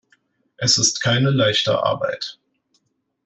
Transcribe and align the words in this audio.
Es 0.57 0.79
ist 0.79 1.03
keine 1.03 1.29
leichte 1.29 1.83
Arbeit. 1.83 2.39